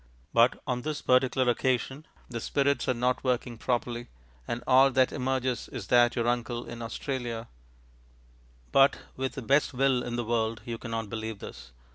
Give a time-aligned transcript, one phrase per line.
[0.33, 4.07] But on this particular occasion the spirits are not working properly,
[4.47, 7.47] and all that emerges is that your uncle in Australia
[8.71, 11.71] But with the best will in the world you cannot believe this.